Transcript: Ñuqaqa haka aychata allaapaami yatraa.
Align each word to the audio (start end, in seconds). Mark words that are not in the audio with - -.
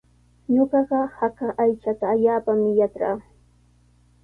Ñuqaqa 0.53 0.99
haka 1.17 1.47
aychata 1.63 2.05
allaapaami 2.13 2.69
yatraa. 2.79 3.17